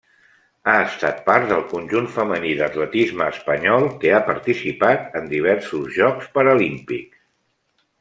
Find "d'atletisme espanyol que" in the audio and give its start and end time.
2.63-4.17